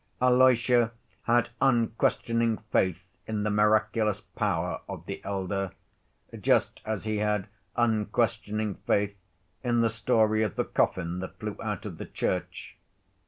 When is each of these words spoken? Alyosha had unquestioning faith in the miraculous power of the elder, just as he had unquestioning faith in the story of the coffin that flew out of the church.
Alyosha 0.19 0.93
had 1.25 1.49
unquestioning 1.61 2.57
faith 2.71 3.17
in 3.27 3.43
the 3.43 3.51
miraculous 3.51 4.19
power 4.19 4.81
of 4.89 5.05
the 5.05 5.23
elder, 5.23 5.73
just 6.39 6.81
as 6.85 7.03
he 7.03 7.17
had 7.17 7.47
unquestioning 7.75 8.79
faith 8.87 9.15
in 9.63 9.81
the 9.81 9.91
story 9.91 10.41
of 10.41 10.55
the 10.55 10.65
coffin 10.65 11.19
that 11.19 11.37
flew 11.39 11.55
out 11.61 11.85
of 11.85 11.99
the 11.99 12.07
church. 12.07 12.77